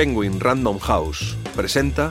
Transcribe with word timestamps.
Penguin 0.00 0.40
Random 0.40 0.78
House 0.78 1.36
presenta 1.54 2.10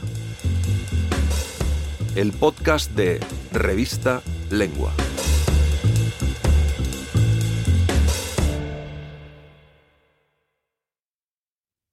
el 2.15 2.31
podcast 2.33 2.91
de 2.91 3.19
Revista 3.51 4.21
Lengua. 4.51 4.93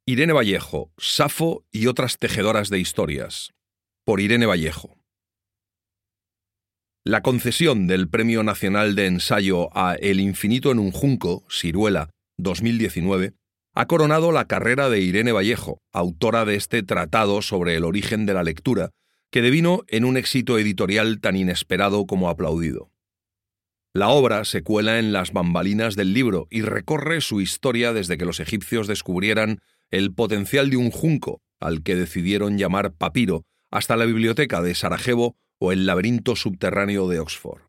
Irene 0.06 0.34
Vallejo, 0.34 0.92
Safo 0.98 1.64
y 1.72 1.86
otras 1.86 2.18
tejedoras 2.18 2.68
de 2.68 2.78
historias. 2.78 3.54
Por 4.04 4.20
Irene 4.20 4.44
Vallejo. 4.44 4.98
La 7.06 7.22
concesión 7.22 7.86
del 7.86 8.10
Premio 8.10 8.42
Nacional 8.42 8.96
de 8.96 9.06
Ensayo 9.06 9.74
a 9.74 9.94
El 9.94 10.20
Infinito 10.20 10.70
en 10.72 10.78
un 10.78 10.90
Junco, 10.90 11.46
Ciruela, 11.48 12.10
2019, 12.36 13.32
ha 13.76 13.86
coronado 13.86 14.32
la 14.32 14.46
carrera 14.46 14.88
de 14.88 15.00
Irene 15.00 15.32
Vallejo, 15.32 15.82
autora 15.92 16.46
de 16.46 16.56
este 16.56 16.82
tratado 16.82 17.42
sobre 17.42 17.76
el 17.76 17.84
origen 17.84 18.24
de 18.24 18.32
la 18.32 18.42
lectura, 18.42 18.92
que 19.30 19.42
devino 19.42 19.82
en 19.88 20.06
un 20.06 20.16
éxito 20.16 20.58
editorial 20.58 21.20
tan 21.20 21.36
inesperado 21.36 22.06
como 22.06 22.30
aplaudido. 22.30 22.90
La 23.92 24.08
obra 24.08 24.46
se 24.46 24.62
cuela 24.62 24.98
en 24.98 25.12
las 25.12 25.34
bambalinas 25.34 25.94
del 25.94 26.14
libro 26.14 26.48
y 26.50 26.62
recorre 26.62 27.20
su 27.20 27.42
historia 27.42 27.92
desde 27.92 28.16
que 28.16 28.24
los 28.24 28.40
egipcios 28.40 28.86
descubrieran 28.86 29.60
el 29.90 30.14
potencial 30.14 30.70
de 30.70 30.78
un 30.78 30.90
junco, 30.90 31.42
al 31.60 31.82
que 31.82 31.96
decidieron 31.96 32.56
llamar 32.56 32.94
papiro, 32.94 33.44
hasta 33.70 33.96
la 33.96 34.06
biblioteca 34.06 34.62
de 34.62 34.74
Sarajevo 34.74 35.36
o 35.58 35.70
el 35.70 35.84
laberinto 35.84 36.34
subterráneo 36.34 37.08
de 37.08 37.20
Oxford. 37.20 37.60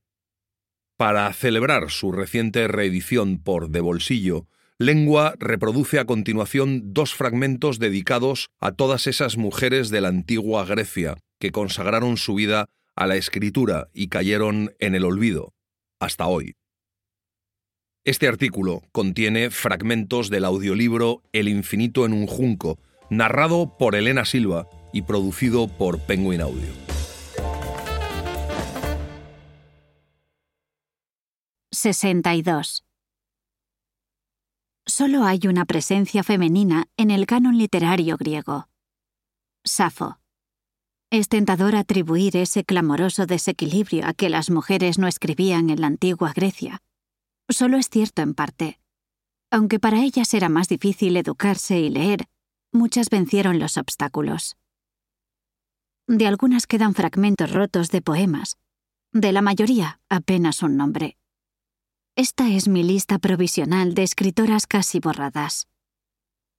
Para 0.96 1.32
celebrar 1.34 1.92
su 1.92 2.14
reciente 2.14 2.66
reedición 2.70 3.40
por 3.44 3.70
De 3.70 3.82
Bolsillo, 3.82 4.48
Lengua 4.80 5.34
reproduce 5.40 5.98
a 5.98 6.06
continuación 6.06 6.94
dos 6.94 7.16
fragmentos 7.16 7.80
dedicados 7.80 8.50
a 8.60 8.74
todas 8.74 9.08
esas 9.08 9.36
mujeres 9.36 9.90
de 9.90 10.02
la 10.02 10.10
antigua 10.10 10.66
Grecia 10.66 11.18
que 11.40 11.52
consagraron 11.52 12.16
su 12.18 12.36
vida 12.36 12.70
a 12.96 13.08
la 13.08 13.16
escritura 13.16 13.90
y 13.92 14.10
cayeron 14.10 14.76
en 14.78 14.94
el 14.94 15.04
olvido, 15.04 15.56
hasta 16.00 16.28
hoy. 16.28 16.54
Este 18.06 18.28
artículo 18.28 18.84
contiene 18.92 19.50
fragmentos 19.50 20.30
del 20.30 20.46
audiolibro 20.46 21.24
El 21.34 21.48
infinito 21.48 22.06
en 22.06 22.14
un 22.14 22.28
junco, 22.28 22.80
narrado 23.10 23.78
por 23.80 23.96
Elena 23.96 24.26
Silva 24.26 24.68
y 24.94 25.02
producido 25.02 25.68
por 25.68 26.00
Penguin 26.06 26.42
Audio. 26.42 26.72
...62. 31.74 32.87
Solo 34.98 35.26
hay 35.26 35.42
una 35.48 35.66
presencia 35.66 36.24
femenina 36.24 36.88
en 36.98 37.12
el 37.12 37.28
canon 37.28 37.56
literario 37.56 38.18
griego. 38.18 38.68
Safo. 39.64 40.18
Es 41.12 41.30
tentador 41.30 41.76
atribuir 41.76 42.36
ese 42.36 42.64
clamoroso 42.64 43.28
desequilibrio 43.28 44.08
a 44.08 44.16
que 44.16 44.28
las 44.32 44.50
mujeres 44.50 44.98
no 44.98 45.06
escribían 45.06 45.70
en 45.70 45.82
la 45.82 45.86
antigua 45.86 46.34
Grecia, 46.36 46.82
Solo 47.48 47.78
es 47.78 47.90
cierto 47.90 48.24
en 48.24 48.34
parte. 48.34 48.80
Aunque 49.52 49.80
para 49.80 50.02
ellas 50.02 50.34
era 50.34 50.50
más 50.50 50.68
difícil 50.68 51.16
educarse 51.16 51.80
y 51.80 51.92
leer, 51.92 52.26
muchas 52.74 53.12
vencieron 53.12 53.60
los 53.60 53.78
obstáculos. 53.78 54.58
De 56.08 56.26
algunas 56.26 56.66
quedan 56.66 56.96
fragmentos 56.96 57.52
rotos 57.52 57.92
de 57.92 58.02
poemas, 58.02 58.58
de 59.14 59.32
la 59.32 59.44
mayoría 59.44 60.02
apenas 60.10 60.64
un 60.64 60.76
nombre. 60.76 61.18
Esta 62.20 62.50
es 62.50 62.68
mi 62.68 62.82
lista 62.82 63.20
provisional 63.20 63.94
de 63.94 64.02
escritoras 64.02 64.66
casi 64.66 65.00
borradas. 65.00 65.68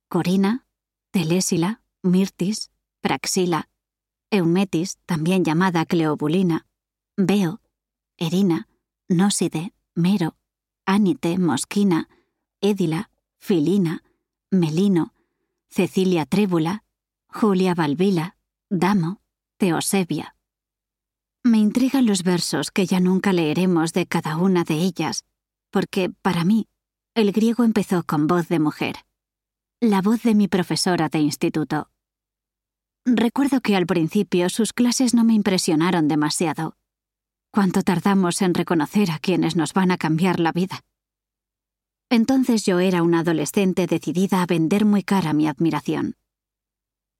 Corina, 0.08 0.68
Telésila, 1.10 1.82
Mirtis, 2.00 2.70
Praxila, 3.00 3.68
Eumetis, 4.30 4.98
también 5.04 5.44
llamada 5.44 5.84
Cleobulina, 5.84 6.64
Beo, 7.16 7.60
Erina, 8.16 8.68
Nóside, 9.08 9.72
Mero, 9.96 10.36
Ánite, 10.86 11.38
Mosquina, 11.38 12.08
Édila, 12.60 13.10
Filina, 13.40 14.04
Melino, 14.52 15.12
Cecilia 15.68 16.24
Trébula, 16.24 16.84
Julia 17.26 17.74
Balbila, 17.74 18.36
Damo, 18.70 19.22
Teosebia. 19.56 20.36
Me 21.42 21.58
intrigan 21.58 22.06
los 22.06 22.22
versos 22.22 22.70
que 22.70 22.86
ya 22.86 23.00
nunca 23.00 23.32
leeremos 23.32 23.92
de 23.92 24.06
cada 24.06 24.36
una 24.36 24.62
de 24.62 24.74
ellas, 24.74 25.24
porque, 25.70 26.10
para 26.22 26.44
mí, 26.44 26.68
el 27.14 27.32
griego 27.32 27.64
empezó 27.64 28.04
con 28.04 28.26
voz 28.26 28.48
de 28.48 28.58
mujer, 28.58 28.96
la 29.80 30.02
voz 30.02 30.22
de 30.22 30.34
mi 30.34 30.48
profesora 30.48 31.08
de 31.08 31.20
instituto. 31.20 31.90
Recuerdo 33.04 33.60
que 33.60 33.76
al 33.76 33.86
principio 33.86 34.48
sus 34.48 34.72
clases 34.72 35.14
no 35.14 35.24
me 35.24 35.34
impresionaron 35.34 36.08
demasiado, 36.08 36.76
cuánto 37.50 37.82
tardamos 37.82 38.42
en 38.42 38.54
reconocer 38.54 39.10
a 39.10 39.18
quienes 39.18 39.56
nos 39.56 39.72
van 39.72 39.90
a 39.90 39.98
cambiar 39.98 40.40
la 40.40 40.52
vida. 40.52 40.80
Entonces 42.10 42.64
yo 42.64 42.78
era 42.80 43.02
una 43.02 43.20
adolescente 43.20 43.86
decidida 43.86 44.42
a 44.42 44.46
vender 44.46 44.84
muy 44.84 45.02
cara 45.02 45.32
mi 45.32 45.46
admiración. 45.46 46.16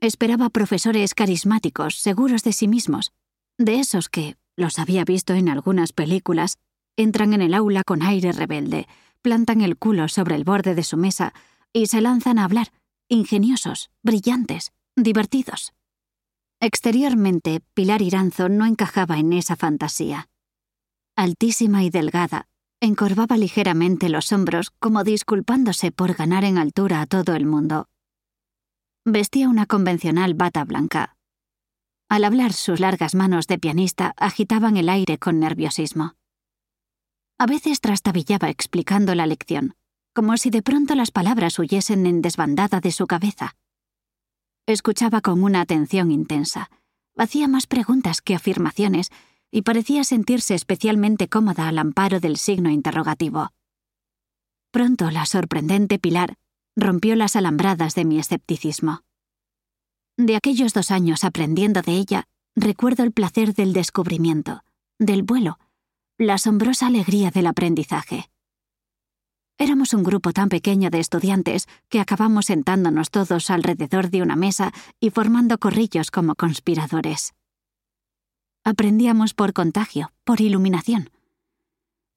Esperaba 0.00 0.48
profesores 0.48 1.14
carismáticos, 1.14 1.96
seguros 1.96 2.42
de 2.44 2.52
sí 2.52 2.68
mismos, 2.68 3.12
de 3.58 3.80
esos 3.80 4.08
que, 4.08 4.36
los 4.56 4.78
había 4.78 5.04
visto 5.04 5.34
en 5.34 5.48
algunas 5.48 5.92
películas, 5.92 6.58
entran 6.98 7.32
en 7.32 7.40
el 7.40 7.54
aula 7.54 7.84
con 7.84 8.02
aire 8.02 8.32
rebelde, 8.32 8.88
plantan 9.22 9.60
el 9.60 9.78
culo 9.78 10.08
sobre 10.08 10.34
el 10.34 10.44
borde 10.44 10.74
de 10.74 10.82
su 10.82 10.96
mesa 10.96 11.32
y 11.72 11.86
se 11.86 12.00
lanzan 12.00 12.38
a 12.38 12.44
hablar, 12.44 12.72
ingeniosos, 13.08 13.90
brillantes, 14.02 14.72
divertidos. 14.96 15.72
Exteriormente, 16.60 17.62
Pilar 17.72 18.02
Iranzo 18.02 18.48
no 18.48 18.66
encajaba 18.66 19.18
en 19.18 19.32
esa 19.32 19.54
fantasía. 19.54 20.28
Altísima 21.14 21.84
y 21.84 21.90
delgada, 21.90 22.48
encorvaba 22.80 23.36
ligeramente 23.36 24.08
los 24.08 24.32
hombros 24.32 24.72
como 24.80 25.04
disculpándose 25.04 25.92
por 25.92 26.14
ganar 26.14 26.44
en 26.44 26.58
altura 26.58 27.00
a 27.00 27.06
todo 27.06 27.34
el 27.36 27.46
mundo. 27.46 27.88
Vestía 29.04 29.48
una 29.48 29.66
convencional 29.66 30.34
bata 30.34 30.64
blanca. 30.64 31.16
Al 32.08 32.24
hablar, 32.24 32.52
sus 32.52 32.80
largas 32.80 33.14
manos 33.14 33.46
de 33.46 33.58
pianista 33.58 34.14
agitaban 34.16 34.76
el 34.76 34.88
aire 34.88 35.18
con 35.18 35.38
nerviosismo. 35.38 36.14
A 37.40 37.46
veces 37.46 37.80
trastabillaba 37.80 38.50
explicando 38.50 39.14
la 39.14 39.24
lección, 39.26 39.76
como 40.12 40.36
si 40.36 40.50
de 40.50 40.60
pronto 40.60 40.96
las 40.96 41.12
palabras 41.12 41.56
huyesen 41.60 42.04
en 42.04 42.20
desbandada 42.20 42.80
de 42.80 42.90
su 42.90 43.06
cabeza. 43.06 43.54
Escuchaba 44.66 45.20
con 45.20 45.44
una 45.44 45.60
atención 45.60 46.10
intensa. 46.10 46.68
Hacía 47.16 47.46
más 47.46 47.68
preguntas 47.68 48.20
que 48.20 48.34
afirmaciones 48.34 49.10
y 49.52 49.62
parecía 49.62 50.02
sentirse 50.02 50.56
especialmente 50.56 51.28
cómoda 51.28 51.68
al 51.68 51.78
amparo 51.78 52.18
del 52.18 52.36
signo 52.36 52.70
interrogativo. 52.70 53.50
Pronto 54.72 55.10
la 55.12 55.24
sorprendente 55.24 56.00
Pilar 56.00 56.34
rompió 56.74 57.14
las 57.14 57.36
alambradas 57.36 57.94
de 57.94 58.04
mi 58.04 58.18
escepticismo. 58.18 59.02
De 60.16 60.34
aquellos 60.34 60.74
dos 60.74 60.90
años 60.90 61.22
aprendiendo 61.22 61.82
de 61.82 61.92
ella, 61.92 62.24
recuerdo 62.56 63.04
el 63.04 63.12
placer 63.12 63.54
del 63.54 63.72
descubrimiento, 63.72 64.64
del 64.98 65.22
vuelo, 65.22 65.58
la 66.20 66.34
asombrosa 66.34 66.88
alegría 66.88 67.30
del 67.30 67.46
aprendizaje. 67.46 68.28
Éramos 69.56 69.94
un 69.94 70.02
grupo 70.02 70.32
tan 70.32 70.48
pequeño 70.48 70.90
de 70.90 70.98
estudiantes 70.98 71.68
que 71.88 72.00
acabamos 72.00 72.46
sentándonos 72.46 73.10
todos 73.10 73.50
alrededor 73.50 74.10
de 74.10 74.22
una 74.22 74.34
mesa 74.34 74.72
y 74.98 75.10
formando 75.10 75.58
corrillos 75.58 76.10
como 76.10 76.34
conspiradores. 76.34 77.34
Aprendíamos 78.64 79.32
por 79.32 79.52
contagio, 79.52 80.12
por 80.24 80.40
iluminación. 80.40 81.10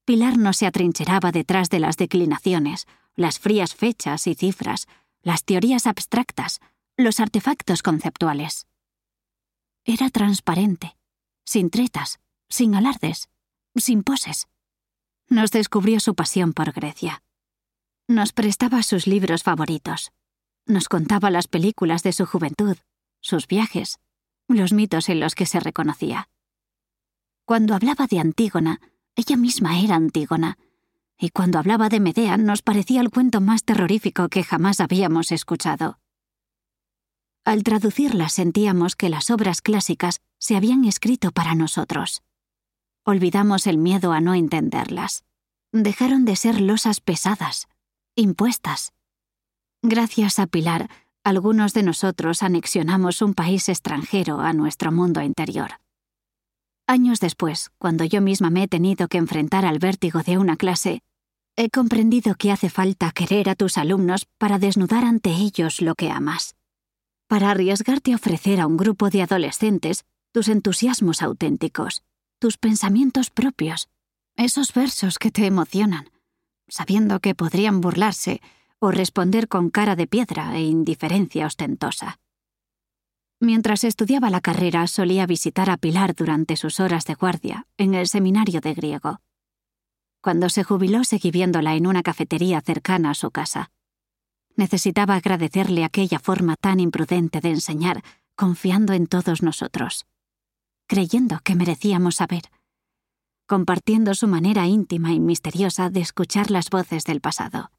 Pilar 0.06 0.38
no 0.38 0.54
se 0.54 0.66
atrincheraba 0.66 1.32
detrás 1.32 1.70
de 1.70 1.80
las 1.80 1.98
declinaciones, 1.98 2.88
las 3.16 3.38
frías 3.38 3.76
fechas 3.76 4.26
y 4.26 4.34
cifras, 4.34 4.88
las 5.22 5.44
teorías 5.44 5.86
abstractas, 5.86 6.60
los 6.98 7.20
artefactos 7.20 7.84
conceptuales. 7.84 8.66
Era 9.86 10.10
transparente, 10.10 10.98
sin 11.46 11.70
tretas, 11.70 12.20
sin 12.50 12.74
alardes, 12.74 13.31
sin 13.76 14.04
poses. 14.04 14.48
Nos 15.30 15.52
descubrió 15.52 16.00
su 16.00 16.16
pasión 16.16 16.54
por 16.54 16.72
Grecia. 16.74 17.24
Nos 18.08 18.34
prestaba 18.34 18.84
sus 18.84 19.08
libros 19.08 19.44
favoritos. 19.44 20.12
Nos 20.66 20.90
contaba 20.90 21.32
las 21.32 21.48
películas 21.48 22.04
de 22.04 22.14
su 22.14 22.26
juventud, 22.26 22.78
sus 23.22 23.48
viajes, 23.48 24.00
los 24.48 24.74
mitos 24.74 25.10
en 25.10 25.20
los 25.20 25.36
que 25.36 25.46
se 25.46 25.60
reconocía. 25.60 26.30
Cuando 27.46 27.74
hablaba 27.74 28.08
de 28.08 28.20
Antígona, 28.20 28.82
ella 29.16 29.38
misma 29.38 29.80
era 29.80 29.96
Antígona, 29.96 30.58
y 31.18 31.30
cuando 31.30 31.60
hablaba 31.60 31.90
de 31.90 32.00
Medea 32.00 32.38
nos 32.38 32.62
parecía 32.62 33.02
el 33.02 33.10
cuento 33.10 33.42
más 33.42 33.64
terrorífico 33.64 34.30
que 34.30 34.44
jamás 34.44 34.80
habíamos 34.80 35.32
escuchado. 35.32 36.00
Al 37.44 37.64
traducirla 37.64 38.30
sentíamos 38.30 38.96
que 38.96 39.10
las 39.10 39.30
obras 39.32 39.62
clásicas 39.62 40.22
se 40.40 40.56
habían 40.56 40.86
escrito 40.86 41.32
para 41.32 41.56
nosotros. 41.56 42.22
Olvidamos 43.04 43.66
el 43.66 43.80
miedo 43.80 44.12
a 44.12 44.22
no 44.22 44.36
entenderlas. 44.36 45.24
Dejaron 45.72 46.24
de 46.24 46.36
ser 46.36 46.62
losas 46.62 47.02
pesadas, 47.02 47.68
impuestas. 48.16 48.94
Gracias 49.82 50.38
a 50.38 50.46
Pilar, 50.46 50.88
algunos 51.24 51.74
de 51.74 51.82
nosotros 51.82 52.44
anexionamos 52.44 53.24
un 53.24 53.34
país 53.34 53.70
extranjero 53.70 54.40
a 54.40 54.54
nuestro 54.54 54.92
mundo 54.92 55.22
interior. 55.22 55.80
Años 56.86 57.20
después, 57.20 57.72
cuando 57.80 58.04
yo 58.04 58.22
misma 58.22 58.52
me 58.52 58.64
he 58.64 58.68
tenido 58.68 59.08
que 59.08 59.18
enfrentar 59.18 59.66
al 59.66 59.80
vértigo 59.80 60.22
de 60.22 60.38
una 60.38 60.56
clase, 60.56 61.02
he 61.56 61.72
comprendido 61.72 62.36
que 62.36 62.52
hace 62.52 62.70
falta 62.70 63.12
querer 63.12 63.50
a 63.50 63.56
tus 63.56 63.80
alumnos 63.80 64.28
para 64.38 64.60
desnudar 64.60 65.06
ante 65.06 65.32
ellos 65.32 65.82
lo 65.82 65.96
que 65.96 66.12
amas, 66.12 66.56
para 67.28 67.50
arriesgarte 67.50 68.14
a 68.14 68.16
ofrecer 68.18 68.60
a 68.60 68.68
un 68.68 68.78
grupo 68.78 69.10
de 69.10 69.24
adolescentes 69.24 70.04
tus 70.32 70.50
entusiasmos 70.50 71.22
auténticos, 71.24 72.04
tus 72.42 72.58
pensamientos 72.58 73.30
propios, 73.30 73.88
esos 74.36 74.74
versos 74.74 75.20
que 75.20 75.30
te 75.30 75.46
emocionan, 75.46 76.10
sabiendo 76.68 77.20
que 77.20 77.36
podrían 77.36 77.82
burlarse 77.82 78.42
o 78.80 78.90
responder 78.90 79.48
con 79.48 79.70
cara 79.70 79.96
de 79.96 80.08
piedra 80.08 80.58
e 80.58 80.64
indiferencia 80.64 81.46
ostentosa. 81.46 82.20
Mientras 83.40 83.84
estudiaba 83.84 84.32
la 84.32 84.42
carrera 84.42 84.88
solía 84.88 85.28
visitar 85.28 85.70
a 85.70 85.78
Pilar 85.78 86.16
durante 86.16 86.58
sus 86.58 86.80
horas 86.80 87.06
de 87.06 87.14
guardia 87.14 87.68
en 87.78 87.94
el 87.94 88.08
seminario 88.08 88.60
de 88.60 88.74
griego. 88.74 89.22
Cuando 90.20 90.50
se 90.50 90.64
jubiló 90.64 91.04
seguí 91.04 91.30
viéndola 91.30 91.76
en 91.76 91.86
una 91.86 92.02
cafetería 92.02 92.60
cercana 92.62 93.12
a 93.12 93.16
su 93.16 93.30
casa. 93.30 93.70
Necesitaba 94.56 95.14
agradecerle 95.14 95.84
aquella 95.84 96.18
forma 96.18 96.56
tan 96.56 96.80
imprudente 96.80 97.40
de 97.40 97.50
enseñar, 97.50 98.04
confiando 98.36 98.94
en 98.94 99.06
todos 99.06 99.44
nosotros, 99.44 100.08
creyendo 100.92 101.40
que 101.46 101.56
merecíamos 101.56 102.16
saber, 102.16 102.52
compartiendo 103.48 104.14
su 104.14 104.28
manera 104.28 104.68
íntima 104.68 105.14
y 105.14 105.22
misteriosa 105.22 105.90
de 105.90 106.02
escuchar 106.02 106.52
las 106.52 106.70
voces 106.70 107.06
del 107.06 107.22
pasado. 107.22 107.72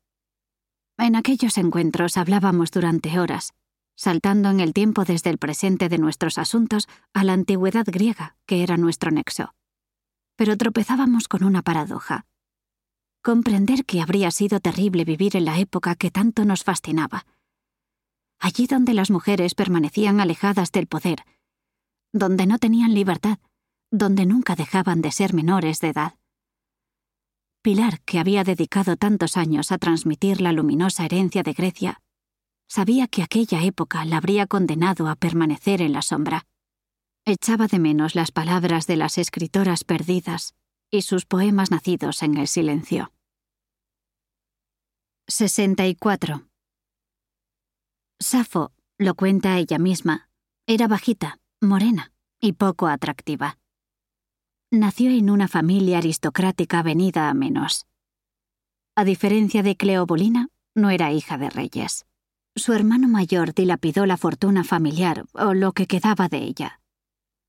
En 0.97 1.15
aquellos 1.15 1.59
encuentros 1.59 2.17
hablábamos 2.17 2.71
durante 2.71 3.21
horas, 3.21 3.53
saltando 3.97 4.49
en 4.49 4.61
el 4.61 4.73
tiempo 4.73 5.05
desde 5.05 5.29
el 5.29 5.37
presente 5.37 5.91
de 5.91 5.99
nuestros 5.99 6.39
asuntos 6.39 6.89
a 7.13 7.23
la 7.23 7.35
antigüedad 7.35 7.85
griega, 7.85 8.39
que 8.47 8.63
era 8.63 8.79
nuestro 8.79 9.11
nexo. 9.11 9.53
Pero 10.35 10.57
tropezábamos 10.57 11.29
con 11.29 11.45
una 11.45 11.61
paradoja. 11.61 12.25
Comprender 13.21 13.85
que 13.85 14.01
habría 14.01 14.31
sido 14.31 14.59
terrible 14.59 15.05
vivir 15.05 15.37
en 15.37 15.45
la 15.45 15.59
época 15.59 15.97
que 15.97 16.11
tanto 16.11 16.47
nos 16.47 16.65
fascinaba. 16.65 17.27
Allí 18.41 18.67
donde 18.67 18.95
las 18.95 19.11
mujeres 19.11 19.55
permanecían 19.55 20.19
alejadas 20.19 20.73
del 20.73 20.87
poder, 20.87 21.27
donde 22.13 22.47
no 22.47 22.59
tenían 22.59 22.95
libertad, 22.95 23.39
donde 23.91 24.27
nunca 24.27 24.55
dejaban 24.55 25.03
de 25.03 25.13
ser 25.13 25.35
menores 25.35 25.81
de 25.81 25.89
edad. 25.89 26.15
Pilar, 27.63 28.01
que 28.03 28.19
había 28.19 28.45
dedicado 28.45 28.97
tantos 28.97 29.37
años 29.37 29.71
a 29.71 29.79
transmitir 29.79 30.41
la 30.41 30.53
luminosa 30.53 31.05
herencia 31.05 31.43
de 31.43 31.53
Grecia, 31.53 32.01
sabía 32.69 33.07
que 33.07 33.23
aquella 33.23 33.63
época 33.63 34.05
la 34.05 34.17
habría 34.17 34.47
condenado 34.47 35.09
a 35.09 35.15
permanecer 35.15 35.81
en 35.81 35.93
la 35.93 36.03
sombra. 36.03 36.47
Echaba 37.25 37.69
de 37.69 37.79
menos 37.79 38.15
las 38.15 38.33
palabras 38.33 38.87
de 38.87 38.97
las 38.97 39.17
escritoras 39.17 39.85
perdidas 39.85 40.55
y 40.91 41.03
sus 41.03 41.25
poemas 41.25 41.71
nacidos 41.71 42.23
en 42.23 42.37
el 42.37 42.49
silencio. 42.49 43.13
64. 45.29 46.49
Safo, 48.19 48.73
lo 48.99 49.15
cuenta 49.15 49.59
ella 49.59 49.79
misma, 49.79 50.29
era 50.67 50.89
bajita, 50.89 51.39
morena 51.63 52.13
y 52.41 52.55
poco 52.55 52.89
atractiva 52.89 53.57
nació 54.73 55.11
en 55.11 55.29
una 55.29 55.49
familia 55.49 55.99
aristocrática 55.99 56.83
venida 56.83 57.29
a 57.29 57.35
menos. 57.35 57.87
A 58.97 59.05
diferencia 59.05 59.63
de 59.63 59.77
Cleobolina, 59.77 60.49
no 60.75 60.89
era 60.89 61.13
hija 61.13 61.37
de 61.37 61.51
reyes. 61.51 62.07
Su 62.57 62.73
hermano 62.73 63.07
mayor 63.07 63.55
dilapidó 63.55 64.07
la 64.07 64.17
fortuna 64.17 64.65
familiar, 64.65 65.27
o 65.35 65.53
lo 65.53 65.73
que 65.73 65.87
quedaba 65.87 66.29
de 66.29 66.39
ella. 66.39 66.81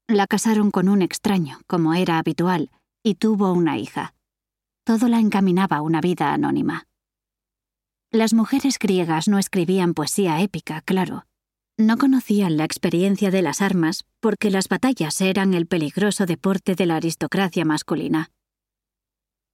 La 0.08 0.28
casaron 0.28 0.70
con 0.70 0.90
un 0.90 1.02
extraño, 1.02 1.60
como 1.66 1.94
era 1.94 2.18
habitual, 2.18 2.72
y 3.04 3.16
tuvo 3.16 3.54
una 3.54 3.78
hija. 3.78 4.14
Todo 4.84 5.08
la 5.08 5.20
encaminaba 5.20 5.78
a 5.78 5.82
una 5.82 6.02
vida 6.02 6.34
anónima. 6.34 6.88
Las 8.12 8.34
mujeres 8.34 8.78
griegas 8.80 9.30
no 9.30 9.40
escribían 9.40 9.94
poesía 9.94 10.42
épica, 10.42 10.82
claro, 10.82 11.26
no 11.78 11.98
conocían 11.98 12.58
la 12.58 12.66
experiencia 12.66 13.32
de 13.32 13.42
las 13.42 13.62
armas 13.62 14.06
porque 14.20 14.52
las 14.52 14.68
batallas 14.68 15.20
eran 15.22 15.54
el 15.54 15.66
peligroso 15.66 16.26
deporte 16.26 16.76
de 16.76 16.86
la 16.86 16.98
aristocracia 16.98 17.66
masculina. 17.66 18.32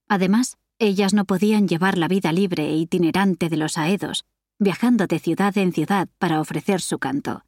Además, 0.07 0.57
ellas 0.79 1.13
no 1.13 1.25
podían 1.25 1.67
llevar 1.67 1.97
la 1.97 2.07
vida 2.07 2.31
libre 2.31 2.69
e 2.69 2.75
itinerante 2.75 3.49
de 3.49 3.57
los 3.57 3.77
aedos, 3.77 4.25
viajando 4.59 5.07
de 5.07 5.19
ciudad 5.19 5.57
en 5.57 5.71
ciudad 5.71 6.09
para 6.17 6.41
ofrecer 6.41 6.81
su 6.81 6.99
canto. 6.99 7.45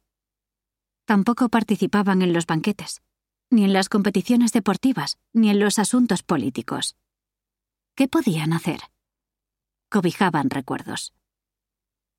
Tampoco 1.04 1.48
participaban 1.48 2.22
en 2.22 2.32
los 2.32 2.46
banquetes, 2.46 3.02
ni 3.50 3.64
en 3.64 3.72
las 3.72 3.88
competiciones 3.88 4.52
deportivas, 4.52 5.18
ni 5.32 5.50
en 5.50 5.58
los 5.58 5.78
asuntos 5.78 6.22
políticos. 6.22 6.96
¿Qué 7.94 8.08
podían 8.08 8.52
hacer? 8.52 8.80
Cobijaban 9.90 10.48
recuerdos 10.48 11.12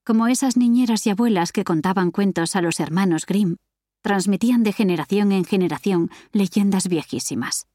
como 0.04 0.28
esas 0.28 0.58
niñeras 0.58 1.08
y 1.08 1.10
abuelas 1.10 1.52
que 1.52 1.64
contaban 1.64 2.12
cuentos 2.12 2.56
a 2.56 2.62
los 2.62 2.80
hermanos 2.80 3.26
Grimm, 3.26 3.56
transmitían 4.02 4.64
de 4.64 4.74
generación 4.74 5.32
en 5.32 5.46
generación 5.46 6.12
leyendas 6.32 6.90
viejísimas. 6.90 7.68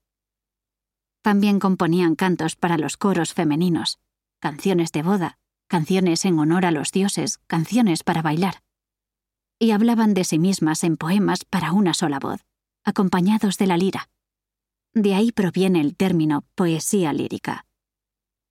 También 1.22 1.58
componían 1.58 2.14
cantos 2.14 2.54
para 2.54 2.78
los 2.78 2.96
coros 2.96 3.34
femeninos, 3.34 3.98
canciones 4.40 4.92
de 4.92 5.02
boda, 5.02 5.38
canciones 5.68 6.24
en 6.24 6.38
honor 6.38 6.66
a 6.66 6.70
los 6.70 6.92
dioses, 6.92 7.38
canciones 7.46 8.02
para 8.04 8.22
bailar. 8.22 8.62
Y 9.58 9.72
hablaban 9.72 10.14
de 10.14 10.24
sí 10.24 10.38
mismas 10.38 10.84
en 10.84 10.96
poemas 10.96 11.44
para 11.44 11.72
una 11.72 11.94
sola 11.94 12.18
voz, 12.18 12.44
acompañados 12.84 13.58
de 13.58 13.66
la 13.66 13.76
lira. 13.76 14.08
De 14.94 15.14
ahí 15.14 15.32
proviene 15.32 15.80
el 15.80 15.96
término 15.96 16.44
poesía 16.54 17.12
lírica. 17.12 17.67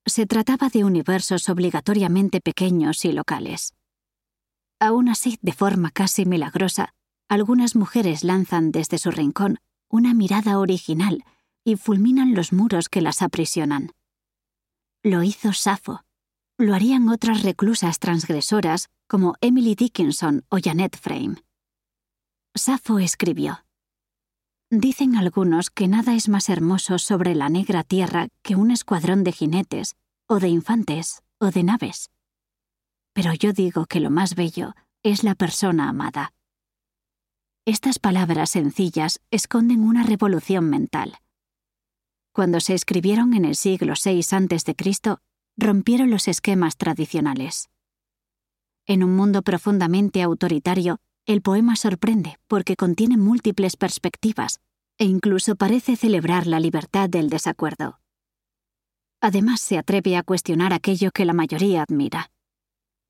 Se 0.08 0.26
trataba 0.26 0.70
de 0.70 0.86
universos 0.86 1.50
obligatoriamente 1.50 2.40
pequeños 2.40 3.04
y 3.04 3.12
locales. 3.12 3.74
Aún 4.80 5.10
así, 5.10 5.38
de 5.42 5.52
forma 5.52 5.92
casi 5.92 6.26
milagrosa, 6.26 6.94
algunas 7.28 7.76
mujeres 7.76 8.24
lanzan 8.24 8.72
desde 8.72 9.00
su 9.00 9.12
rincón 9.12 9.60
una 9.90 10.14
mirada 10.14 10.60
original 10.60 11.26
y 11.66 11.76
fulminan 11.76 12.36
los 12.36 12.54
muros 12.54 12.88
que 12.88 13.02
las 13.02 13.22
aprisionan. 13.22 13.92
Lo 15.04 15.24
hizo 15.24 15.52
Safo. 15.52 16.06
Lo 16.58 16.74
harían 16.74 17.10
otras 17.10 17.44
reclusas 17.44 18.00
transgresoras 18.00 18.88
como 19.08 19.36
Emily 19.42 19.76
Dickinson 19.76 20.46
o 20.48 20.58
Janet 20.64 20.98
Frame. 20.98 21.44
Safo 22.56 23.00
escribió: 23.00 23.66
Dicen 24.70 25.16
algunos 25.16 25.70
que 25.70 25.88
nada 25.88 26.14
es 26.14 26.28
más 26.28 26.50
hermoso 26.50 27.00
sobre 27.00 27.36
la 27.36 27.48
negra 27.48 27.84
tierra 27.84 28.28
que 28.42 28.58
un 28.58 28.72
escuadrón 28.72 29.24
de 29.24 29.32
jinetes, 29.32 29.96
o 30.28 30.40
de 30.40 30.50
infantes, 30.50 31.24
o 31.40 31.52
de 31.52 31.64
naves. 31.64 32.10
Pero 33.14 33.34
yo 33.34 33.54
digo 33.54 33.86
que 33.86 34.02
lo 34.02 34.10
más 34.10 34.36
bello 34.36 34.76
es 35.04 35.24
la 35.24 35.36
persona 35.36 35.88
amada. 35.88 36.34
Estas 37.66 37.98
palabras 37.98 38.50
sencillas 38.50 39.22
esconden 39.32 39.82
una 39.82 40.04
revolución 40.04 40.70
mental. 40.70 41.20
Cuando 42.34 42.60
se 42.60 42.74
escribieron 42.74 43.34
en 43.34 43.46
el 43.46 43.56
siglo 43.56 43.94
VI 43.94 44.20
a.C., 44.20 45.16
rompieron 45.56 46.12
los 46.12 46.28
esquemas 46.28 46.76
tradicionales. 46.76 47.70
En 48.86 49.02
un 49.02 49.16
mundo 49.16 49.44
profundamente 49.44 50.22
autoritario, 50.22 51.00
el 51.28 51.42
poema 51.42 51.76
sorprende 51.76 52.40
porque 52.48 52.78
contiene 52.78 53.18
múltiples 53.18 53.76
perspectivas 53.76 54.62
e 54.98 55.04
incluso 55.04 55.58
parece 55.58 55.98
celebrar 55.98 56.48
la 56.48 56.60
libertad 56.60 57.10
del 57.10 57.30
desacuerdo. 57.30 58.00
Además, 59.20 59.60
se 59.60 59.78
atreve 59.78 60.16
a 60.16 60.24
cuestionar 60.24 60.74
aquello 60.74 61.12
que 61.12 61.26
la 61.26 61.34
mayoría 61.34 61.84
admira. 61.84 62.32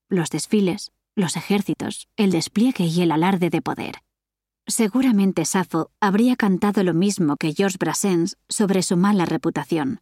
Los 0.09 0.29
desfiles, 0.31 0.91
los 1.15 1.35
ejércitos, 1.35 2.07
el 2.15 2.31
despliegue 2.31 2.85
y 2.85 3.01
el 3.01 3.11
alarde 3.11 3.51
de 3.51 3.61
poder. 3.61 4.01
Seguramente 4.65 5.45
Safo 5.45 5.91
habría 6.01 6.35
cantado 6.35 6.83
lo 6.83 6.93
mismo 6.93 7.37
que 7.37 7.53
Georges 7.53 7.77
Brassens 7.77 8.37
sobre 8.49 8.81
su 8.81 8.97
mala 8.97 9.25
reputación. 9.25 10.01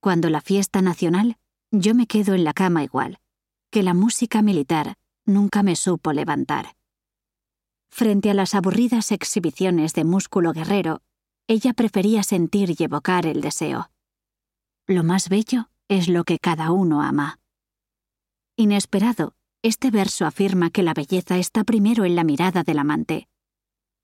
Cuando 0.00 0.30
la 0.30 0.40
fiesta 0.40 0.82
nacional, 0.82 1.36
yo 1.70 1.94
me 1.94 2.06
quedo 2.06 2.34
en 2.34 2.42
la 2.44 2.52
cama 2.52 2.82
igual, 2.82 3.20
que 3.70 3.82
la 3.82 3.94
música 3.94 4.42
militar 4.42 4.96
nunca 5.26 5.62
me 5.62 5.76
supo 5.76 6.12
levantar. 6.12 6.76
Frente 7.90 8.30
a 8.30 8.34
las 8.34 8.54
aburridas 8.54 9.12
exhibiciones 9.12 9.92
de 9.94 10.04
músculo 10.04 10.52
guerrero, 10.52 11.02
ella 11.46 11.72
prefería 11.74 12.22
sentir 12.22 12.74
y 12.78 12.84
evocar 12.84 13.26
el 13.26 13.40
deseo. 13.40 13.90
Lo 14.86 15.04
más 15.04 15.28
bello 15.28 15.68
es 15.88 16.08
lo 16.08 16.24
que 16.24 16.38
cada 16.38 16.72
uno 16.72 17.02
ama. 17.02 17.38
Inesperado, 18.56 19.34
este 19.62 19.90
verso 19.90 20.26
afirma 20.26 20.70
que 20.70 20.82
la 20.82 20.94
belleza 20.94 21.38
está 21.38 21.64
primero 21.64 22.04
en 22.04 22.16
la 22.16 22.24
mirada 22.24 22.62
del 22.62 22.78
amante, 22.78 23.28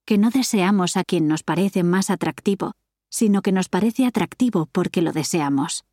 que 0.04 0.18
no 0.18 0.30
deseamos 0.30 0.96
a 0.96 1.04
quien 1.04 1.26
nos 1.26 1.42
parece 1.42 1.82
más 1.82 2.10
atractivo, 2.10 2.72
sino 3.10 3.42
que 3.42 3.52
nos 3.52 3.68
parece 3.68 4.06
atractivo 4.06 4.66
porque 4.72 5.02
lo 5.02 5.12
deseamos. 5.12 5.84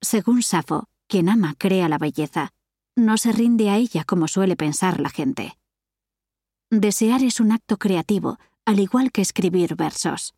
Según 0.00 0.42
Safo, 0.42 0.84
quien 1.08 1.28
ama 1.28 1.54
crea 1.58 1.88
la 1.88 1.98
belleza, 1.98 2.52
no 2.96 3.18
se 3.18 3.32
rinde 3.32 3.70
a 3.70 3.76
ella 3.76 4.04
como 4.04 4.28
suele 4.28 4.56
pensar 4.56 5.00
la 5.00 5.10
gente. 5.10 5.58
Desear 6.70 7.22
es 7.22 7.40
un 7.40 7.52
acto 7.52 7.76
creativo, 7.76 8.38
al 8.64 8.80
igual 8.80 9.12
que 9.12 9.22
escribir 9.22 9.76
versos. 9.76 10.34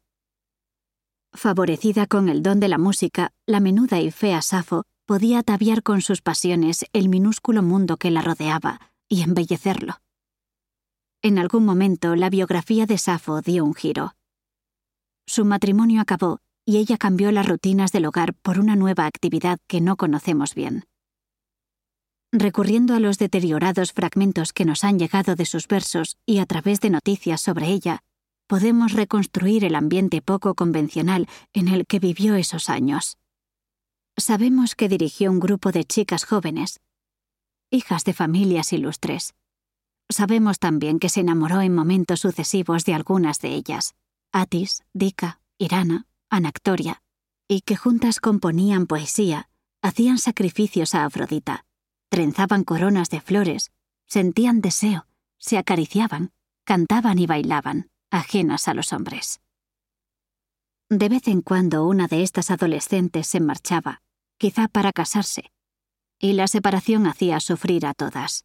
Favorecida 1.32 2.06
con 2.06 2.28
el 2.28 2.42
don 2.42 2.60
de 2.60 2.68
la 2.68 2.78
música, 2.78 3.32
la 3.46 3.60
menuda 3.60 4.00
y 4.00 4.10
fea 4.10 4.42
Safo 4.42 4.84
podía 5.04 5.38
ataviar 5.38 5.82
con 5.82 6.00
sus 6.00 6.22
pasiones 6.22 6.86
el 6.92 7.08
minúsculo 7.08 7.62
mundo 7.62 7.96
que 7.96 8.10
la 8.10 8.22
rodeaba 8.22 8.80
y 9.08 9.22
embellecerlo. 9.22 10.00
En 11.22 11.38
algún 11.38 11.64
momento 11.64 12.16
la 12.16 12.30
biografía 12.30 12.86
de 12.86 12.98
Safo 12.98 13.40
dio 13.42 13.64
un 13.64 13.75
giro. 13.75 14.14
Su 15.26 15.44
matrimonio 15.44 16.00
acabó 16.00 16.40
y 16.64 16.78
ella 16.78 16.96
cambió 16.96 17.30
las 17.32 17.46
rutinas 17.46 17.92
del 17.92 18.06
hogar 18.06 18.34
por 18.34 18.58
una 18.58 18.76
nueva 18.76 19.06
actividad 19.06 19.58
que 19.66 19.80
no 19.80 19.96
conocemos 19.96 20.54
bien. 20.54 20.84
Recurriendo 22.38 22.95
a 22.95 23.00
los 23.00 23.16
deteriorados 23.16 23.95
fragmentos 23.95 24.52
que 24.52 24.66
nos 24.66 24.85
han 24.85 24.99
llegado 24.99 25.37
de 25.37 25.47
sus 25.47 25.69
versos 25.69 26.19
y 26.26 26.37
a 26.37 26.45
través 26.45 26.83
de 26.83 26.90
noticias 26.90 27.40
sobre 27.40 27.69
ella, 27.69 28.02
podemos 28.47 28.93
reconstruir 28.93 29.64
el 29.64 29.75
ambiente 29.75 30.21
poco 30.21 30.55
convencional 30.55 31.28
en 31.55 31.69
el 31.69 31.87
que 31.87 31.99
vivió 31.99 32.35
esos 32.35 32.69
años. 32.69 33.16
Sabemos 34.19 34.75
que 34.75 34.90
dirigió 34.90 35.31
un 35.31 35.40
grupo 35.40 35.73
de 35.73 35.85
chicas 35.85 36.25
jóvenes, 36.26 36.81
hijas 37.71 38.05
de 38.05 38.12
familias 38.12 38.71
ilustres. 38.75 39.33
Sabemos 40.11 40.59
también 40.59 40.99
que 40.99 41.09
se 41.09 41.21
enamoró 41.21 41.62
en 41.62 41.75
momentos 41.75 42.21
sucesivos 42.21 42.85
de 42.85 42.93
algunas 42.93 43.40
de 43.40 43.55
ellas, 43.55 43.95
Atis, 44.31 44.83
Dika, 44.93 45.40
Irana, 45.57 46.05
Anactoria, 46.28 47.00
y 47.49 47.62
que 47.62 47.76
juntas 47.76 48.21
componían 48.21 48.87
poesía, 48.87 49.49
hacían 49.81 50.19
sacrificios 50.19 50.95
a 50.95 51.07
Afrodita, 51.07 51.64
trenzaban 52.08 52.64
coronas 52.64 53.10
de 53.10 53.20
flores, 53.20 53.72
sentían 54.06 54.60
deseo, 54.60 55.06
se 55.38 55.58
acariciaban, 55.58 56.32
cantaban 56.64 57.18
y 57.18 57.26
bailaban, 57.26 57.90
ajenas 58.10 58.68
a 58.68 58.75
los 58.75 58.92
hombres. 58.92 59.40
De 60.88 61.08
vez 61.08 61.26
en 61.28 61.42
cuando 61.42 61.86
una 61.86 62.06
de 62.06 62.22
estas 62.22 62.50
adolescentes 62.50 63.26
se 63.26 63.40
marchaba, 63.40 64.02
quizá 64.38 64.68
para 64.68 64.92
casarse, 64.92 65.50
y 66.18 66.34
la 66.34 66.46
separación 66.46 67.06
hacía 67.06 67.40
sufrir 67.40 67.86
a 67.86 67.94
todas. 67.94 68.44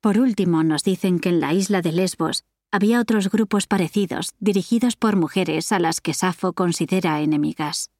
Por 0.00 0.18
último, 0.18 0.62
nos 0.62 0.82
dicen 0.82 1.18
que 1.18 1.30
en 1.30 1.40
la 1.40 1.52
isla 1.52 1.82
de 1.82 1.92
Lesbos 1.92 2.44
había 2.70 3.00
otros 3.00 3.30
grupos 3.30 3.66
parecidos 3.66 4.34
dirigidos 4.38 4.96
por 4.96 5.16
mujeres 5.16 5.72
a 5.72 5.78
las 5.78 6.00
que 6.00 6.14
Safo 6.14 6.52
considera 6.52 7.20
enemigas, 7.20 7.90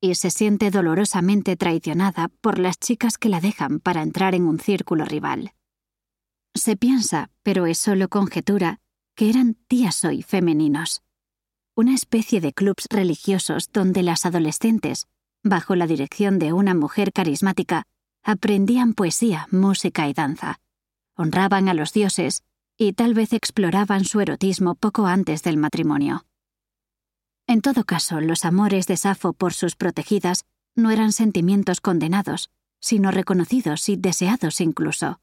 y 0.00 0.14
se 0.14 0.30
siente 0.30 0.70
dolorosamente 0.70 1.56
traicionada 1.56 2.28
por 2.40 2.58
las 2.58 2.78
chicas 2.78 3.18
que 3.18 3.28
la 3.28 3.40
dejan 3.40 3.80
para 3.80 4.02
entrar 4.02 4.34
en 4.34 4.44
un 4.46 4.58
círculo 4.58 5.04
rival. 5.04 5.52
Se 6.54 6.76
piensa, 6.76 7.30
pero 7.42 7.66
es 7.66 7.78
solo 7.78 8.08
conjetura, 8.08 8.78
que 9.14 9.30
eran 9.30 9.54
tías 9.68 10.04
hoy 10.04 10.22
femeninos, 10.22 11.02
una 11.74 11.94
especie 11.94 12.40
de 12.40 12.54
clubs 12.54 12.86
religiosos 12.88 13.70
donde 13.70 14.02
las 14.02 14.24
adolescentes, 14.24 15.06
bajo 15.42 15.74
la 15.74 15.86
dirección 15.86 16.38
de 16.38 16.52
una 16.52 16.74
mujer 16.74 17.12
carismática, 17.12 17.84
aprendían 18.22 18.94
poesía, 18.94 19.46
música 19.50 20.08
y 20.08 20.14
danza, 20.14 20.60
honraban 21.16 21.68
a 21.68 21.74
los 21.74 21.92
dioses 21.92 22.42
y 22.78 22.92
tal 22.94 23.14
vez 23.14 23.32
exploraban 23.32 24.04
su 24.04 24.20
erotismo 24.20 24.74
poco 24.74 25.06
antes 25.06 25.42
del 25.42 25.58
matrimonio. 25.58 26.24
En 27.48 27.60
todo 27.60 27.84
caso, 27.84 28.20
los 28.20 28.44
amores 28.44 28.86
de 28.86 28.96
Safo 28.96 29.32
por 29.32 29.54
sus 29.54 29.76
protegidas 29.76 30.44
no 30.74 30.90
eran 30.90 31.12
sentimientos 31.12 31.80
condenados, 31.80 32.50
sino 32.80 33.10
reconocidos 33.10 33.88
y 33.88 33.96
deseados 33.96 34.60
incluso. 34.60 35.20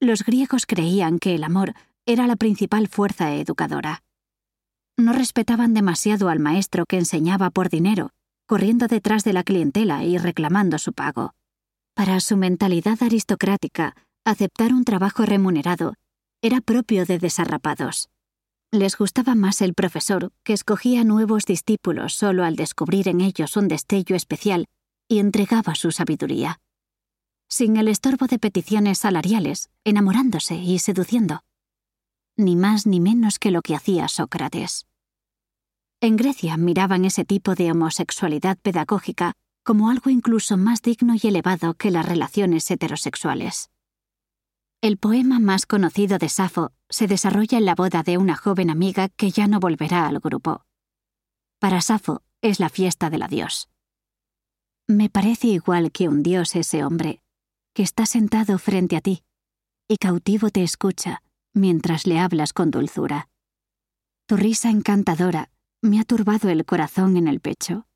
Los 0.00 0.24
griegos 0.24 0.66
creían 0.66 1.18
que 1.18 1.34
el 1.34 1.42
amor 1.42 1.74
era 2.06 2.26
la 2.26 2.36
principal 2.36 2.86
fuerza 2.86 3.34
educadora. 3.34 4.04
No 4.96 5.12
respetaban 5.12 5.74
demasiado 5.74 6.28
al 6.28 6.38
maestro 6.38 6.86
que 6.86 6.98
enseñaba 6.98 7.50
por 7.50 7.70
dinero, 7.70 8.12
corriendo 8.46 8.86
detrás 8.86 9.24
de 9.24 9.32
la 9.32 9.42
clientela 9.42 10.04
y 10.04 10.18
reclamando 10.18 10.78
su 10.78 10.92
pago. 10.92 11.34
Para 11.94 12.20
su 12.20 12.36
mentalidad 12.36 13.02
aristocrática, 13.02 13.96
aceptar 14.24 14.72
un 14.72 14.84
trabajo 14.84 15.26
remunerado 15.26 15.94
era 16.40 16.60
propio 16.60 17.04
de 17.04 17.18
desarrapados. 17.18 18.08
Les 18.72 18.96
gustaba 18.96 19.34
más 19.34 19.62
el 19.62 19.74
profesor, 19.74 20.32
que 20.42 20.52
escogía 20.52 21.04
nuevos 21.04 21.44
discípulos 21.44 22.14
solo 22.14 22.44
al 22.44 22.56
descubrir 22.56 23.08
en 23.08 23.20
ellos 23.20 23.56
un 23.56 23.68
destello 23.68 24.16
especial 24.16 24.66
y 25.08 25.20
entregaba 25.20 25.74
su 25.74 25.92
sabiduría. 25.92 26.58
Sin 27.48 27.76
el 27.76 27.86
estorbo 27.86 28.26
de 28.26 28.40
peticiones 28.40 28.98
salariales, 28.98 29.70
enamorándose 29.84 30.56
y 30.56 30.80
seduciendo. 30.80 31.42
Ni 32.36 32.56
más 32.56 32.86
ni 32.86 32.98
menos 32.98 33.38
que 33.38 33.52
lo 33.52 33.62
que 33.62 33.76
hacía 33.76 34.08
Sócrates. 34.08 34.86
En 36.00 36.16
Grecia 36.16 36.56
miraban 36.56 37.04
ese 37.04 37.24
tipo 37.24 37.54
de 37.54 37.70
homosexualidad 37.70 38.58
pedagógica 38.58 39.32
como 39.64 39.90
algo 39.90 40.10
incluso 40.10 40.56
más 40.56 40.82
digno 40.82 41.14
y 41.20 41.26
elevado 41.26 41.74
que 41.74 41.90
las 41.90 42.06
relaciones 42.06 42.70
heterosexuales. 42.70 43.70
El 44.82 44.98
poema 44.98 45.40
más 45.40 45.64
conocido 45.64 46.18
de 46.18 46.28
Safo 46.28 46.72
se 46.90 47.06
desarrolla 47.06 47.58
en 47.58 47.64
la 47.64 47.74
boda 47.74 48.02
de 48.02 48.18
una 48.18 48.36
joven 48.36 48.70
amiga 48.70 49.08
que 49.08 49.30
ya 49.30 49.46
no 49.46 49.58
volverá 49.58 50.06
al 50.06 50.20
grupo. 50.20 50.66
Para 51.58 51.80
Safo 51.80 52.22
es 52.42 52.60
la 52.60 52.68
fiesta 52.68 53.08
del 53.08 53.22
adiós. 53.22 53.70
Me 54.86 55.08
parece 55.08 55.48
igual 55.48 55.90
que 55.92 56.08
un 56.08 56.22
dios 56.22 56.54
ese 56.54 56.84
hombre, 56.84 57.22
que 57.74 57.82
está 57.82 58.06
sentado 58.06 58.58
frente 58.58 58.96
a 58.96 59.00
ti, 59.00 59.24
y 59.88 59.96
cautivo 59.96 60.50
te 60.50 60.62
escucha 60.62 61.22
mientras 61.54 62.06
le 62.06 62.18
hablas 62.18 62.52
con 62.52 62.70
dulzura. 62.70 63.28
Tu 64.26 64.36
risa 64.36 64.68
encantadora 64.70 65.50
me 65.80 66.00
ha 66.00 66.04
turbado 66.04 66.50
el 66.50 66.64
corazón 66.66 67.16
en 67.16 67.28
el 67.28 67.40
pecho. 67.40 67.86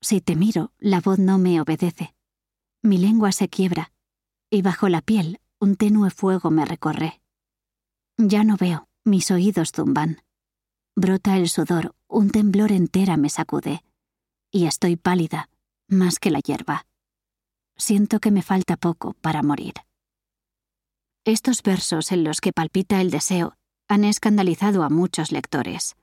Si 0.00 0.20
te 0.20 0.36
miro, 0.36 0.72
la 0.78 1.00
voz 1.00 1.18
no 1.18 1.38
me 1.38 1.60
obedece. 1.60 2.14
Mi 2.82 2.98
lengua 2.98 3.32
se 3.32 3.48
quiebra, 3.48 3.92
y 4.48 4.62
bajo 4.62 4.88
la 4.88 5.02
piel 5.02 5.40
un 5.60 5.76
tenue 5.76 6.10
fuego 6.10 6.50
me 6.50 6.64
recorre. 6.64 7.20
Ya 8.16 8.44
no 8.44 8.56
veo, 8.56 8.88
mis 9.04 9.30
oídos 9.30 9.72
zumban. 9.72 10.22
Brota 10.94 11.36
el 11.36 11.48
sudor, 11.48 11.94
un 12.08 12.30
temblor 12.30 12.72
entera 12.72 13.16
me 13.16 13.28
sacude, 13.28 13.82
y 14.50 14.66
estoy 14.66 14.96
pálida, 14.96 15.48
más 15.88 16.18
que 16.18 16.30
la 16.30 16.40
hierba. 16.40 16.86
Siento 17.76 18.20
que 18.20 18.30
me 18.30 18.42
falta 18.42 18.76
poco 18.76 19.14
para 19.14 19.42
morir. 19.42 19.74
Estos 21.24 21.62
versos 21.62 22.10
en 22.12 22.24
los 22.24 22.40
que 22.40 22.52
palpita 22.52 23.00
el 23.00 23.10
deseo 23.10 23.54
han 23.88 24.04
escandalizado 24.04 24.82
a 24.82 24.88
muchos 24.88 25.32
lectores. 25.32 25.96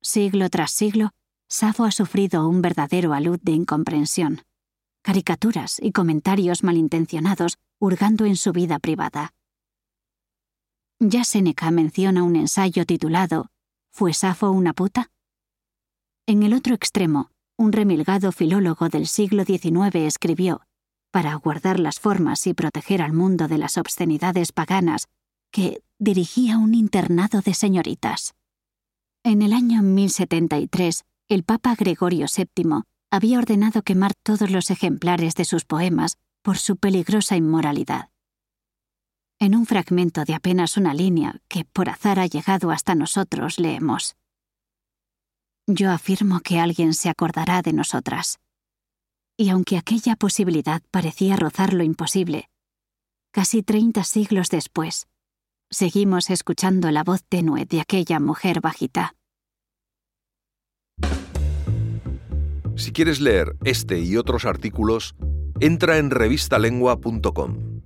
Siglo 0.00 0.48
tras 0.48 0.70
siglo, 0.70 1.10
Safo 1.48 1.84
ha 1.84 1.90
sufrido 1.90 2.48
un 2.48 2.62
verdadero 2.62 3.12
alud 3.14 3.38
de 3.42 3.52
incomprensión, 3.52 4.42
caricaturas 5.02 5.78
y 5.80 5.92
comentarios 5.92 6.62
malintencionados 6.62 7.58
hurgando 7.78 8.24
en 8.24 8.36
su 8.36 8.52
vida 8.52 8.78
privada. 8.78 9.32
Ya 11.00 11.24
Seneca 11.24 11.70
menciona 11.70 12.24
un 12.24 12.36
ensayo 12.36 12.84
titulado 12.84 13.50
¿Fue 13.92 14.12
Safo 14.12 14.50
una 14.50 14.72
puta? 14.72 15.10
En 16.26 16.42
el 16.42 16.52
otro 16.54 16.74
extremo, 16.74 17.30
un 17.56 17.72
remilgado 17.72 18.32
filólogo 18.32 18.88
del 18.88 19.06
siglo 19.06 19.44
XIX 19.44 19.94
escribió, 19.94 20.62
para 21.10 21.34
guardar 21.36 21.80
las 21.80 22.00
formas 22.00 22.46
y 22.46 22.54
proteger 22.54 23.00
al 23.00 23.12
mundo 23.12 23.48
de 23.48 23.58
las 23.58 23.78
obscenidades 23.78 24.52
paganas, 24.52 25.08
que 25.50 25.82
dirigía 25.98 26.58
un 26.58 26.74
internado 26.74 27.40
de 27.40 27.54
señoritas. 27.54 28.34
En 29.24 29.42
el 29.42 29.52
año 29.52 29.82
1073, 29.82 31.04
el 31.28 31.44
Papa 31.44 31.74
Gregorio 31.74 32.26
VII 32.34 32.82
había 33.10 33.38
ordenado 33.38 33.82
quemar 33.82 34.14
todos 34.22 34.50
los 34.50 34.70
ejemplares 34.70 35.34
de 35.34 35.44
sus 35.44 35.64
poemas 35.64 36.18
por 36.42 36.58
su 36.58 36.76
peligrosa 36.76 37.36
inmoralidad. 37.36 38.10
En 39.40 39.54
un 39.54 39.66
fragmento 39.66 40.24
de 40.24 40.34
apenas 40.34 40.76
una 40.76 40.94
línea 40.94 41.40
que 41.48 41.64
por 41.64 41.88
azar 41.88 42.18
ha 42.18 42.26
llegado 42.26 42.70
hasta 42.70 42.94
nosotros 42.94 43.58
leemos. 43.58 44.16
Yo 45.66 45.90
afirmo 45.90 46.40
que 46.40 46.58
alguien 46.58 46.94
se 46.94 47.08
acordará 47.08 47.62
de 47.62 47.72
nosotras. 47.72 48.40
Y 49.36 49.50
aunque 49.50 49.76
aquella 49.76 50.16
posibilidad 50.16 50.82
parecía 50.90 51.36
rozar 51.36 51.72
lo 51.72 51.84
imposible, 51.84 52.48
casi 53.30 53.62
treinta 53.62 54.02
siglos 54.02 54.48
después, 54.48 55.06
seguimos 55.70 56.30
escuchando 56.30 56.90
la 56.90 57.04
voz 57.04 57.22
tenue 57.22 57.64
de 57.64 57.80
aquella 57.80 58.18
mujer 58.18 58.60
bajita. 58.60 59.14
Si 62.74 62.92
quieres 62.92 63.20
leer 63.20 63.56
este 63.64 64.00
y 64.00 64.16
otros 64.16 64.44
artículos, 64.44 65.14
entra 65.60 65.98
en 65.98 66.10
revistalengua.com. 66.10 67.77